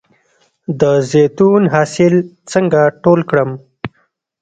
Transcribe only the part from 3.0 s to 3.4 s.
ټول